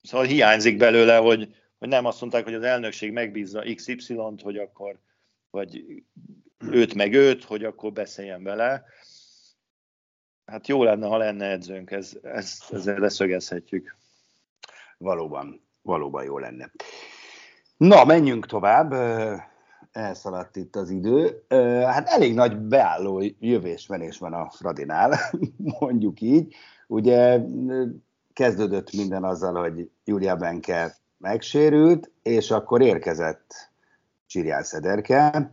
[0.02, 4.98] szóval hiányzik belőle, hogy, hogy nem azt mondták, hogy az elnökség megbízza XY-t, hogy akkor,
[5.50, 5.84] vagy
[6.58, 8.84] őt meg őt, hogy akkor beszéljen vele.
[10.46, 13.96] Hát jó lenne, ha lenne edzőnk, ez, ez, ezzel leszögezhetjük.
[14.98, 16.70] Valóban, valóban jó lenne.
[17.76, 18.92] Na, menjünk tovább.
[19.92, 21.44] Elszaladt itt az idő.
[21.84, 25.18] Hát elég nagy beálló jövésmenés van a Fradinál,
[25.80, 26.54] mondjuk így.
[26.86, 27.40] Ugye
[28.32, 33.70] kezdődött minden azzal, hogy Julia Benke megsérült, és akkor érkezett
[34.26, 35.52] Csirján Szederke,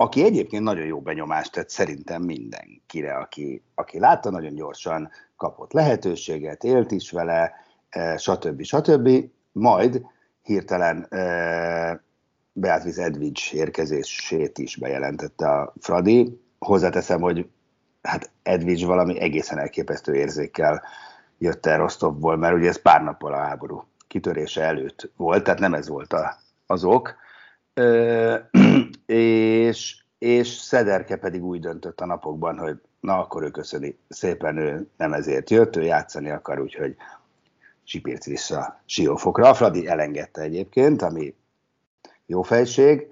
[0.00, 6.64] aki egyébként nagyon jó benyomást tett szerintem mindenkire, aki, aki látta, nagyon gyorsan kapott lehetőséget,
[6.64, 7.52] élt is vele,
[8.16, 8.62] stb.
[8.62, 9.30] stb.
[9.52, 10.02] Majd
[10.42, 11.06] hirtelen
[12.52, 16.40] Beatrice Edvics érkezését is bejelentette a Fradi.
[16.58, 17.48] Hozzáteszem, hogy
[18.02, 20.82] hát Edvics valami egészen elképesztő érzékkel
[21.38, 25.74] jött el Rostovból, mert ugye ez pár nappal a háború kitörése előtt volt, tehát nem
[25.74, 27.16] ez volt a, az ok.
[29.06, 34.88] És, és Szederke pedig úgy döntött a napokban, hogy na akkor ő köszöni szépen, ő
[34.96, 36.96] nem ezért jött, ő játszani akar, úgyhogy
[37.84, 39.48] Sipirc vissza Siófokra.
[39.48, 41.34] A Fradi elengedte egyébként, ami
[42.26, 43.06] jó fejség,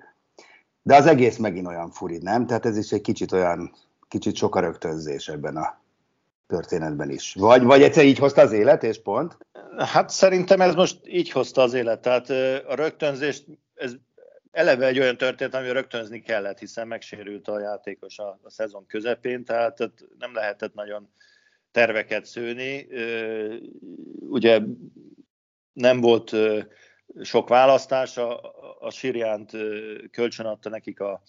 [0.82, 2.46] de az egész megint olyan furid, nem?
[2.46, 3.72] Tehát ez is egy kicsit olyan,
[4.08, 5.78] kicsit sok a rögtönzés ebben a
[6.46, 7.34] történetben is.
[7.38, 9.38] Vagy, vagy egyszer így hozta az élet, és pont?
[9.76, 12.00] Hát szerintem ez most így hozta az élet.
[12.00, 12.30] Tehát
[12.68, 13.92] a rögtönzést, ez
[14.56, 19.44] eleve egy olyan történet, ami rögtönzni kellett, hiszen megsérült a játékos a, a szezon közepén,
[19.44, 19.78] tehát
[20.18, 21.10] nem lehetett nagyon
[21.70, 22.86] terveket szőni.
[24.18, 24.60] Ugye
[25.72, 26.36] nem volt
[27.22, 28.40] sok választás, a,
[28.80, 29.50] a Siriánt
[30.10, 31.22] kölcsön adta nekik a,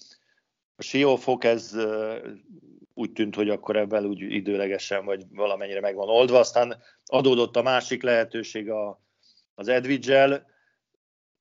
[0.76, 1.76] a Siófok, ez
[2.94, 6.40] úgy tűnt, hogy akkor ebben úgy időlegesen vagy valamennyire meg van oldva.
[6.40, 9.02] Aztán adódott a másik lehetőség a,
[9.56, 10.56] az Edwiggel,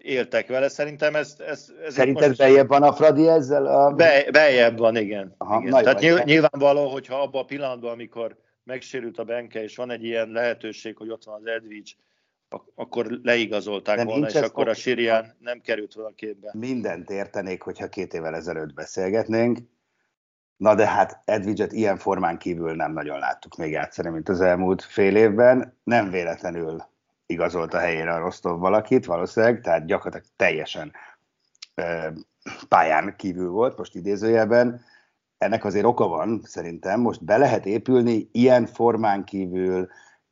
[0.06, 0.68] éltek vele.
[0.68, 1.36] Szerintem ez...
[1.38, 2.38] ez, ez Szerinted most...
[2.38, 3.66] bejebb van a Fradi ezzel?
[3.66, 3.90] A...
[3.90, 5.34] Be, bejebb van, igen.
[5.38, 5.82] Aha, igen.
[5.82, 10.28] Tehát nyilv, nyilvánvaló, hogyha abban a pillanatban, amikor megsérült a Benke, és van egy ilyen
[10.28, 11.90] lehetőség, hogy ott van az Edwidge,
[12.74, 16.50] akkor leigazolták De volna, és akkor a Sirian nem került volna képbe.
[16.52, 19.58] Mindent értenék, hogyha két évvel ezelőtt beszélgetnénk.
[20.56, 24.82] Na de hát Edwidge-et ilyen formán kívül nem nagyon láttuk még játszani, mint az elmúlt
[24.82, 25.78] fél évben.
[25.84, 26.84] Nem véletlenül
[27.26, 30.92] igazolt a helyére a Rostov valakit, valószínűleg, tehát gyakorlatilag teljesen
[31.74, 32.08] ö,
[32.68, 34.84] pályán kívül volt, most idézőjelben.
[35.38, 37.00] Ennek azért oka van, szerintem.
[37.00, 39.88] Most be lehet épülni ilyen formán kívül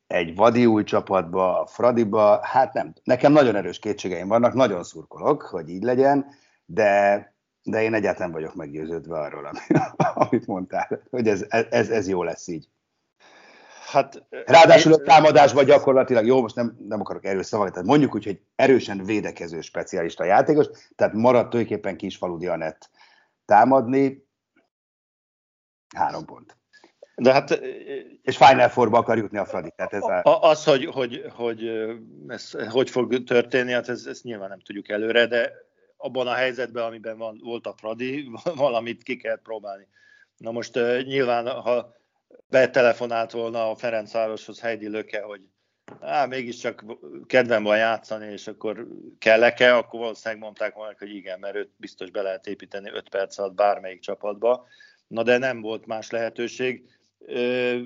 [0.06, 2.92] egy vadi új csapatba, a Fradiba, hát nem.
[3.04, 6.26] Nekem nagyon erős kétségeim vannak, nagyon szurkolok, hogy így legyen,
[6.66, 9.50] de, de én egyáltalán vagyok meggyőződve arról,
[10.14, 12.68] amit mondtál, hogy ez, ez, ez jó lesz így.
[13.94, 18.24] Hát, Ráadásul a támadásban gyakorlatilag, jó, most nem, nem akarok erős szavakat, tehát mondjuk úgy,
[18.24, 22.90] hogy erősen védekező specialista játékos, tehát maradt tulajdonképpen Kisfaludi Anett
[23.44, 24.26] támadni,
[25.96, 26.56] három pont.
[27.16, 27.50] De hát,
[28.22, 29.72] és Final Four-ba akar jutni a Fradi.
[29.76, 30.40] Tehát ez a...
[30.40, 31.70] Az, hogy, hogy, hogy
[32.26, 35.52] ez hogy fog történni, hát ez, ezt nyilván nem tudjuk előre, de
[35.96, 39.88] abban a helyzetben, amiben van, volt a Fradi, valamit ki kell próbálni.
[40.36, 41.94] Na most nyilván, ha
[42.54, 45.40] betelefonált volna a Ferencvároshoz Heidi Löke, hogy
[46.00, 46.84] á, mégiscsak
[47.26, 48.86] kedvem van játszani, és akkor
[49.18, 53.38] kellek-e, akkor valószínűleg mondták volna, hogy igen, mert őt biztos be lehet építeni 5 perc
[53.38, 54.66] alatt bármelyik csapatba.
[55.06, 56.82] Na de nem volt más lehetőség.
[57.26, 57.78] Ö,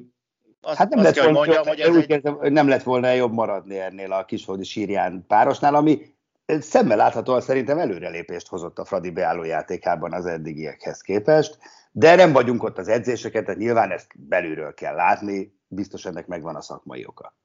[0.61, 2.07] azt, hát nem, azt lett volna, mondjam, hogy ez egy...
[2.07, 6.14] kérdezem, nem lett volna jobb maradni ennél a kisföldi sírján párosnál, ami
[6.46, 11.59] szemmel láthatóan szerintem előrelépést hozott a Fradi beálló játékában az eddigiekhez képest.
[11.92, 16.57] De nem vagyunk ott az edzéseket, tehát nyilván ezt belülről kell látni, biztos ennek megvan
[16.57, 17.37] a szakmai oka.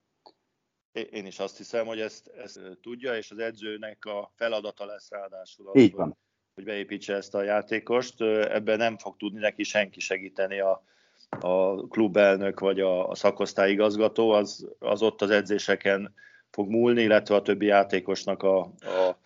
[0.92, 5.70] Én is azt hiszem, hogy ezt, ezt tudja, és az edzőnek a feladata lesz ráadásul.
[5.70, 6.18] Az, Így van.
[6.54, 8.22] Hogy beépítse ezt a játékost.
[8.22, 10.84] Ebben nem fog tudni neki senki segíteni a,
[11.30, 16.14] a klubelnök vagy a, a szakosztályigazgató, az, az ott az edzéseken
[16.52, 19.18] fog múlni, illetve a többi játékosnak a, a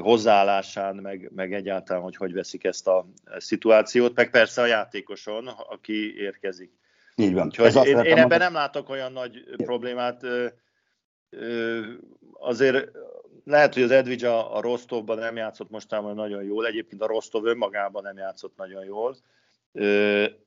[0.00, 3.06] hozzáállásán, meg, meg egyáltalán, hogy hogy veszik ezt a
[3.38, 6.72] szituációt, meg persze a játékoson, aki érkezik.
[7.16, 7.46] Így van.
[7.46, 10.22] Úgyhogy én, én ebben nem látok olyan nagy problémát.
[12.32, 12.90] Azért
[13.44, 17.44] lehet, hogy az Edwidge a, a Rostovban nem játszott mostában nagyon jól, egyébként a Rostov
[17.46, 19.16] önmagában nem játszott nagyon jól,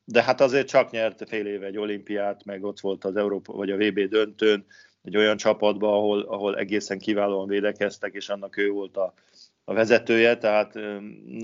[0.03, 3.71] de hát azért csak nyert fél éve egy olimpiát, meg ott volt az Európa vagy
[3.71, 4.65] a VB döntőn,
[5.07, 9.13] egy olyan csapatba, ahol, ahol egészen kiválóan védekeztek, és annak ő volt a,
[9.63, 10.73] a vezetője, tehát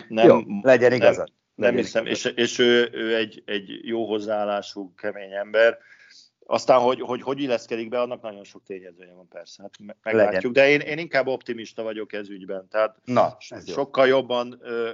[0.07, 0.27] nem...
[0.27, 1.31] Jó, legyen igazad.
[1.55, 5.77] Nem, nem hiszem, és, és ő, ő egy, egy jó hozzáállású, kemény ember.
[6.45, 10.33] Aztán, hogy, hogy hogy illeszkedik be, annak nagyon sok tényezője van persze, hát meglátjuk.
[10.33, 10.51] Legyen.
[10.51, 12.67] De én, én inkább optimista vagyok ez ügyben.
[12.67, 14.15] Tehát Na, ez sokkal jó.
[14.15, 14.89] jobban ö,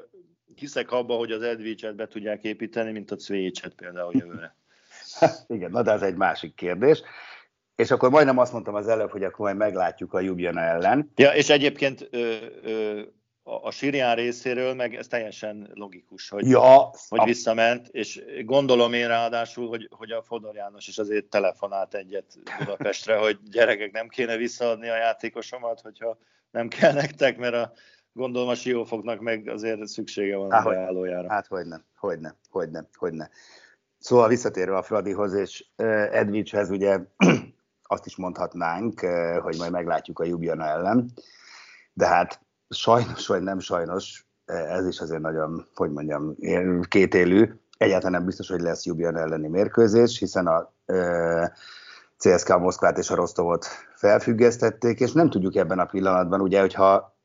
[0.55, 4.55] hiszek abba, hogy az Edvicset be tudják építeni, mint a Cvécset például jövőre.
[5.47, 7.01] Igen, na de ez egy másik kérdés.
[7.79, 11.11] És akkor majdnem azt mondtam az előbb, hogy akkor majd meglátjuk a Jubjana ellen.
[11.15, 13.01] Ja, és egyébként ö, ö,
[13.43, 19.67] a Sirián részéről meg ez teljesen logikus, hogy, ja, hogy visszament, és gondolom én ráadásul,
[19.67, 22.25] hogy, hogy a Fodor János is azért telefonált egyet
[22.59, 26.17] Budapestre, hogy gyerekek nem kéne visszaadni a játékosomat, hogyha
[26.51, 27.71] nem kell nektek, mert a,
[28.13, 31.29] gondolom a Siófoknak meg azért szüksége van Há, a beállójára.
[31.29, 33.29] Hát hogy nem, hogy nem, hogy nem, hogy nem.
[33.99, 35.65] Szóval visszatérve a Fradihoz és
[36.11, 36.99] Edvicshez, ugye
[37.91, 41.11] azt is mondhatnánk, eh, hogy majd meglátjuk a Jubjana ellen,
[41.93, 46.35] de hát sajnos vagy nem sajnos, eh, ez is azért nagyon, hogy mondjam,
[46.87, 47.53] kétélű.
[47.77, 51.53] Egyáltalán nem biztos, hogy lesz Jubjana elleni mérkőzés, hiszen a e,
[52.17, 57.17] CSK Moszkvát és a Rostovot felfüggesztették, és nem tudjuk ebben a pillanatban, ugye, hogyha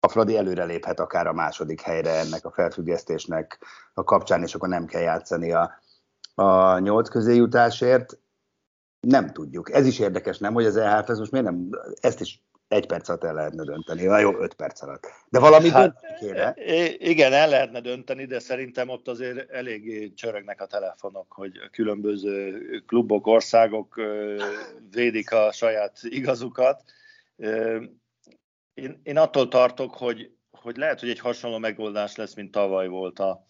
[0.00, 3.58] a Fradi előreléphet akár a második helyre ennek a felfüggesztésnek
[3.94, 5.80] a kapcsán, és akkor nem kell játszani a,
[6.34, 8.18] a nyolc közé jutásért
[9.06, 9.72] Nem tudjuk.
[9.72, 11.68] Ez is érdekes, nem, hogy az EHF ez most miért nem,
[12.00, 15.06] ezt is egy perc alatt el lehetne dönteni, na jó, öt perc alatt.
[15.28, 16.54] De valami hát, kéne.
[16.98, 22.58] Igen, el lehetne dönteni, de szerintem ott azért eléggé csörögnek a telefonok, hogy a különböző
[22.86, 24.00] klubok, országok
[24.90, 26.82] védik a saját igazukat.
[28.74, 33.18] Én, én attól tartok, hogy, hogy lehet, hogy egy hasonló megoldás lesz, mint tavaly volt
[33.18, 33.44] a,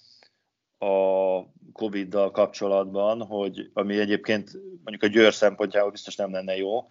[0.83, 6.91] a Covid-dal kapcsolatban, hogy ami egyébként mondjuk a Győr szempontjából biztos nem lenne jó,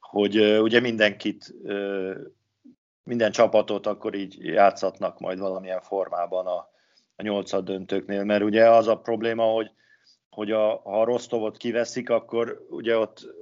[0.00, 1.54] hogy ugye mindenkit,
[3.04, 6.70] minden csapatot akkor így játszatnak majd valamilyen formában a,
[7.16, 9.70] a nyolcad döntőknél, mert ugye az a probléma, hogy,
[10.30, 13.34] hogy a, ha a Rostovot kiveszik, akkor ugye ott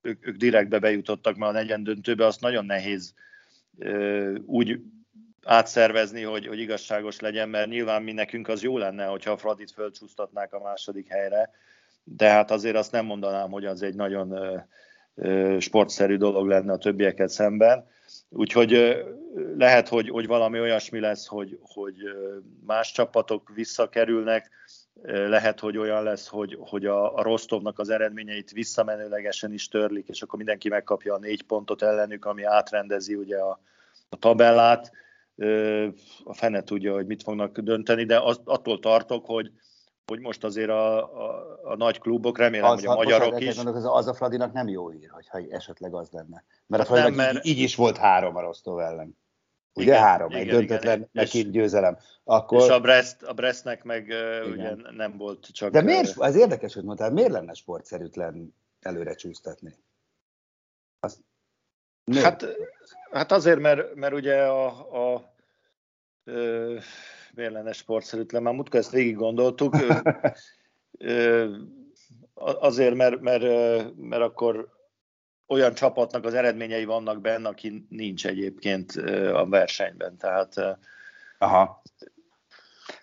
[0.00, 3.14] ők, ők direktbe bejutottak, mert a negyen döntőbe azt nagyon nehéz
[4.46, 4.80] úgy
[5.46, 9.70] átszervezni, hogy, hogy igazságos legyen, mert nyilván mi nekünk az jó lenne, hogyha a Fradit
[9.70, 11.50] fölcsúsztatnák a második helyre,
[12.04, 14.38] de hát azért azt nem mondanám, hogy az egy nagyon
[15.58, 17.86] sportszerű dolog lenne a többieket szemben.
[18.28, 18.96] Úgyhogy
[19.56, 21.94] lehet, hogy, hogy valami olyasmi lesz, hogy, hogy
[22.66, 24.50] más csapatok visszakerülnek,
[25.02, 30.22] lehet, hogy olyan lesz, hogy, hogy a, a Rostovnak az eredményeit visszamenőlegesen is törlik, és
[30.22, 33.60] akkor mindenki megkapja a négy pontot ellenük, ami átrendezi ugye a,
[34.08, 34.92] a tabellát.
[36.24, 39.50] A fene tudja, hogy mit fognak dönteni, de az, attól tartok, hogy,
[40.06, 43.56] hogy most azért a, a, a nagy klubok, remélem, az, hogy a magyarok is...
[43.56, 46.44] Mondok, az, az a Fradinak nem jó ír, hogyha esetleg az lenne.
[46.66, 47.46] Mert a Fradinak nem, mert...
[47.46, 49.16] így, így is volt három a Rostov ellen.
[49.76, 51.08] Ugye igen, három, igen, egy döntetlen, igen.
[51.12, 51.98] meg két győzelem.
[52.24, 52.62] Akkor...
[52.62, 54.50] És a, Brest, a Brestnek meg igen.
[54.50, 55.72] ugye nem volt csak...
[55.72, 59.74] De miért, ez érdekes, hogy mondtál, miért lenne sportszerűtlen előre csúsztatni?
[61.00, 61.18] Azt...
[62.14, 62.46] Hát,
[63.10, 65.32] hát azért, mert, mert ugye a, a, a
[67.34, 68.42] miért lenne sportszerűtlen?
[68.42, 69.74] Már múltkor ezt végig gondoltuk.
[72.34, 73.42] azért, mert, mert,
[73.96, 74.74] mert akkor
[75.46, 78.92] olyan csapatnak az eredményei vannak benne, aki nincs egyébként
[79.32, 80.16] a versenyben.
[80.16, 80.78] Tehát
[81.38, 81.82] Aha.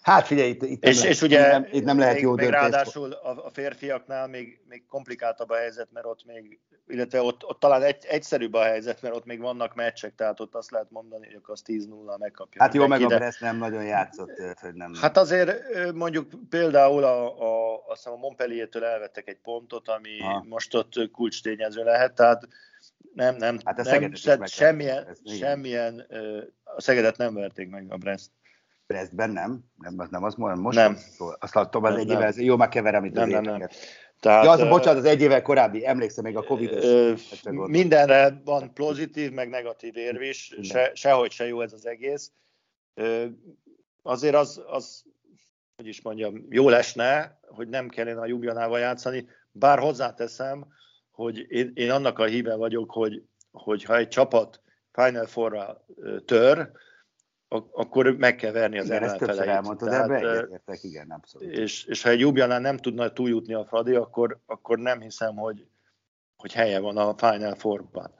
[0.03, 2.49] Hát figyelj, itt, itt, és, nem, és ugye, nem, itt nem lehet még, jó még
[2.49, 7.59] Ráadásul a, a férfiaknál még, még komplikáltabb a helyzet, mert ott még, illetve ott, ott
[7.59, 11.25] talán egy, egyszerűbb a helyzet, mert ott még vannak meccsek, tehát ott azt lehet mondani,
[11.25, 12.61] hogy az 10-0 megkapja.
[12.61, 14.93] Hát jó, meg a Brest nem nagyon játszott, hogy nem.
[15.01, 15.61] Hát azért
[15.93, 20.45] mondjuk például a, a, azt a Montpellier-től elvettek egy pontot, ami ha.
[20.47, 22.47] most ott kulcstényező lehet, tehát
[23.13, 26.05] nem, nem, hát a nem, nem semmilyen, semmilyen,
[26.63, 28.29] a Szegedet nem verték meg a Brest.
[28.87, 29.63] Brestben nem?
[29.77, 30.77] Nem, nem az most?
[30.77, 30.97] Nem.
[31.39, 33.67] Azt láttam, az egy évvel, jó, már keverem itt nem, az nem, nem.
[34.19, 37.13] Tehát, ja, az, bocsánat, az egy évvel korábbi, emlékszem még a covid ö,
[37.51, 42.31] Mindenre van pozitív, meg negatív érv is, se, sehogy se jó ez az egész.
[42.93, 43.25] Ö,
[44.01, 45.03] azért az, az,
[45.75, 50.65] hogy is mondjam, jó lesne, hogy nem kellene a Jubjanával játszani, bár hozzáteszem,
[51.11, 55.85] hogy én, én annak a híve vagyok, hogy, hogy ha egy csapat Final Four-ra
[56.25, 56.71] tör,
[57.71, 59.49] akkor meg kell verni az igen, ellenfeleit.
[59.49, 61.51] elmondtad, Tehát, ebbe egyetértek, igen, abszolút.
[61.51, 65.65] És, és ha egy Jubjanán nem tudna túljutni a Fradi, akkor, akkor nem hiszem, hogy,
[66.35, 68.11] hogy helye van a Final Four-ban.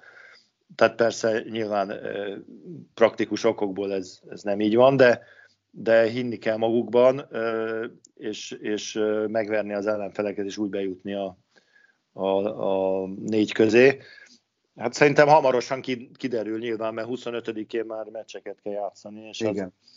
[0.75, 1.93] Tehát persze nyilván
[2.93, 5.21] praktikus okokból ez, ez nem így van, de,
[5.69, 7.27] de hinni kell magukban,
[8.15, 11.37] és, és megverni az ellenfeleket, és úgy bejutni a,
[12.13, 13.99] a, a négy közé.
[14.75, 15.81] Hát szerintem hamarosan
[16.17, 19.73] kiderül nyilván, mert 25-én már meccseket kell játszani, és Igen.
[19.81, 19.89] Az,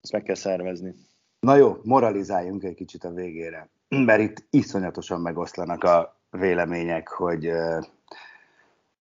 [0.00, 0.94] ezt meg kell szervezni.
[1.40, 7.84] Na jó, moralizáljunk egy kicsit a végére, mert itt iszonyatosan megoszlanak a vélemények, hogy uh,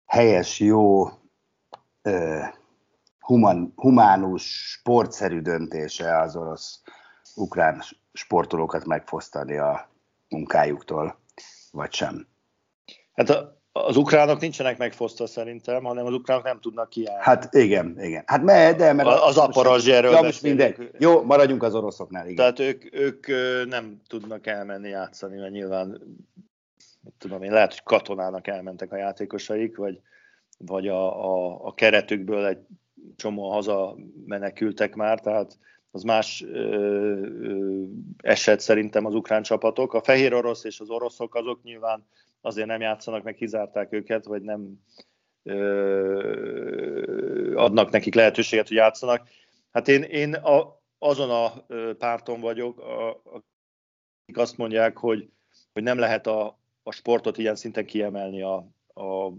[0.05, 1.03] helyes, jó,
[2.03, 2.45] uh,
[3.19, 6.81] human, humánus, sportszerű döntése az orosz
[7.35, 7.81] ukrán
[8.13, 9.89] sportolókat megfosztani a
[10.29, 11.19] munkájuktól,
[11.71, 12.27] vagy sem.
[13.13, 17.23] Hát a, az ukránok nincsenek megfosztva szerintem, hanem az ukránok nem tudnak kiállni.
[17.23, 18.23] Hát igen, igen.
[18.25, 20.47] Hát me, de, mert az aparazsérről ja, most.
[20.97, 22.27] Jó, maradjunk az oroszoknál.
[22.27, 22.35] Igen.
[22.35, 23.27] Tehát ők, ők
[23.67, 25.87] nem tudnak elmenni játszani, mert nyilván,
[27.01, 29.99] mit tudom én, lehet, hogy katonának elmentek a játékosaik, vagy,
[30.57, 32.59] vagy a, a, a keretükből egy
[33.15, 35.57] csomó haza menekültek már, tehát
[35.91, 36.59] az más ö,
[37.41, 37.83] ö,
[38.17, 39.93] eset szerintem az ukrán csapatok.
[39.93, 42.05] A fehér orosz és az oroszok azok nyilván
[42.41, 44.83] azért nem játszanak, meg kizárták őket, vagy nem
[45.43, 49.27] ö, adnak nekik lehetőséget, hogy játszanak.
[49.71, 55.29] Hát én, én a, azon a párton vagyok, a, akik azt mondják, hogy,
[55.73, 58.55] hogy nem lehet a, a sportot ilyen szinten kiemelni a,
[58.93, 59.31] a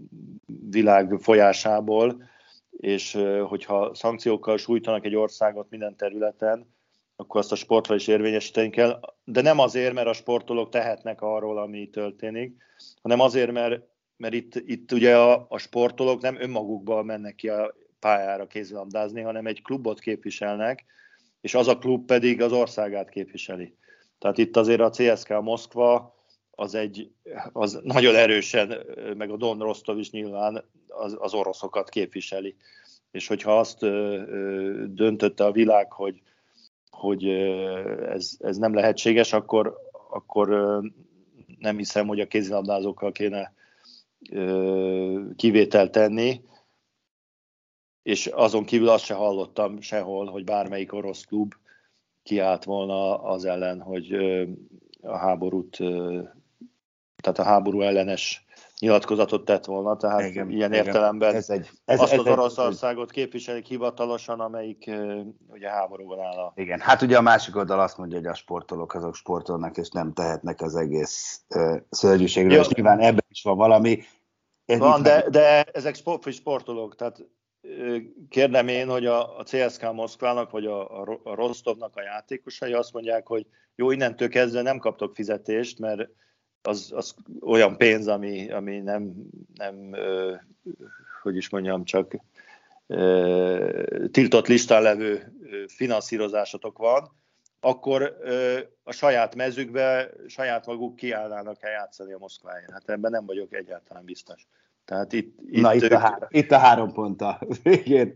[0.69, 2.23] világ folyásából,
[2.69, 3.13] és
[3.47, 6.77] hogyha szankciókkal sújtanak egy országot minden területen,
[7.19, 11.57] akkor azt a sportra is érvényesíteni kell, de nem azért, mert a sportolók tehetnek arról,
[11.57, 12.57] ami történik,
[13.01, 13.81] hanem azért, mert,
[14.17, 19.45] mert itt, itt ugye a, a sportolók nem önmagukban mennek ki a pályára kézilabdázni, hanem
[19.45, 20.85] egy klubot képviselnek,
[21.41, 23.73] és az a klub pedig az országát képviseli.
[24.19, 26.15] Tehát itt azért a CSK Moszkva
[26.51, 27.11] az egy,
[27.51, 28.85] az nagyon erősen,
[29.17, 32.55] meg a Don Rostov is nyilván az, az oroszokat képviseli.
[33.11, 33.79] És hogyha azt
[34.93, 36.21] döntötte a világ, hogy,
[36.99, 37.27] hogy
[38.09, 39.77] ez, ez nem lehetséges, akkor,
[40.09, 40.49] akkor
[41.59, 43.53] nem hiszem, hogy a kézilabdázókkal kéne
[45.35, 46.41] kivételt tenni,
[48.01, 51.53] és azon kívül azt se hallottam sehol, hogy bármelyik orosz klub
[52.23, 54.13] kiállt volna az ellen, hogy
[55.01, 55.75] a háborút,
[57.15, 58.45] tehát a háború ellenes
[58.79, 60.85] nyilatkozatot tett volna, tehát igen, ilyen igen.
[60.85, 64.91] értelemben ez egy, ez, azt ez az Oroszországot képviselik hivatalosan, amelyik
[65.47, 66.37] ugye háborúban áll.
[66.37, 66.53] A...
[66.55, 70.13] Igen, hát ugye a másik oldal azt mondja, hogy a sportolók azok sportolnak, és nem
[70.13, 74.03] tehetnek az egész uh, szörnyűségről, és nyilván ebben is van valami.
[74.65, 75.29] Ez van, de, meg...
[75.29, 77.17] de ezek sport, sportolók, tehát
[78.29, 83.27] kérdem én, hogy a, a CSK Moszkvának, vagy a, a Rostovnak a játékosai azt mondják,
[83.27, 86.09] hogy jó, innentől kezdve nem kaptok fizetést, mert
[86.61, 89.13] az, az olyan pénz, ami, ami nem,
[89.55, 90.35] nem ö,
[91.21, 92.15] hogy is mondjam, csak
[92.87, 95.33] ö, tiltott listán levő
[95.67, 97.11] finanszírozásotok van,
[97.59, 102.71] akkor ö, a saját mezükbe saját maguk kiállnának el játszani a Moszkváján.
[102.71, 104.47] Hát ebben nem vagyok egyáltalán biztos.
[104.85, 105.91] Tehát itt, itt, Na, itt, ők...
[105.91, 108.15] a, há- itt a három pont a végén.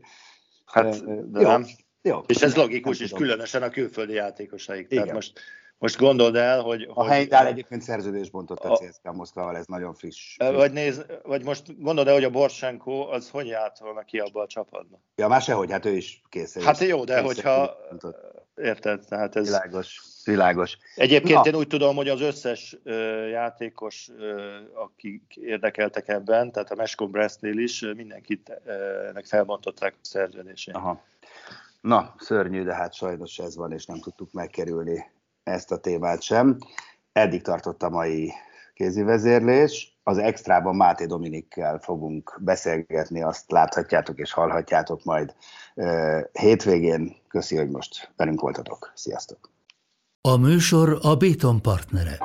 [0.66, 1.66] Hát, de jó, nem.
[2.02, 2.20] Jó.
[2.28, 4.86] És ez logikus is, különösen a külföldi játékosaik.
[4.86, 4.98] Igen.
[4.98, 5.40] Tehát most
[5.78, 6.90] most gondold el, hogy...
[6.94, 10.38] A Heidál egyébként szerződés bontott a CSKA Moszkvával, ez nagyon friss.
[10.38, 14.48] Vagy, néz, vagy most gondold el, hogy a Borsenko, az hogy volna ki abba a
[14.48, 15.00] csapatba?
[15.16, 16.64] Ja, már sehogy, hát ő is kész.
[16.64, 17.78] Hát jó, de hogyha...
[18.56, 19.06] Érted?
[19.08, 19.46] Tehát ez...
[19.46, 20.78] Világos, világos.
[20.96, 21.50] Egyébként Na.
[21.50, 27.12] én úgy tudom, hogy az összes uh, játékos, uh, akik érdekeltek ebben, tehát a Meskon
[27.12, 28.62] Brestnél is mindenkit
[29.24, 30.76] felbontották a szerződését.
[30.76, 31.04] Aha.
[31.82, 35.12] Na, szörnyű, de hát sajnos ez van, és nem tudtuk megkerülni
[35.44, 36.58] ezt a témát sem.
[37.12, 38.32] Eddig tartott a mai
[38.74, 39.98] kézi vezérlés.
[40.04, 45.36] Az extrában Máté Dominikkel fogunk beszélgetni, azt láthatjátok és hallhatjátok majd
[46.32, 47.16] hétvégén.
[47.28, 48.92] Köszi, hogy most velünk voltatok.
[48.96, 49.52] Sziasztok!
[50.22, 52.18] A műsor a Béton partnere.